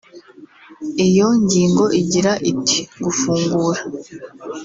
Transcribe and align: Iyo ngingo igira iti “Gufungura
Iyo 1.05 1.27
ngingo 1.41 1.83
igira 2.01 2.31
iti 2.51 2.79
“Gufungura 3.03 3.79